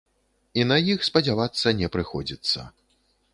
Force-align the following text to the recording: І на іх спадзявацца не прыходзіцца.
І 0.61 0.63
на 0.71 0.77
іх 0.93 1.03
спадзявацца 1.09 1.75
не 1.83 1.91
прыходзіцца. 1.97 2.59